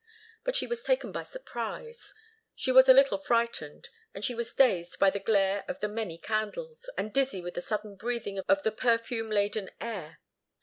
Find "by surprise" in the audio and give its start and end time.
1.11-2.15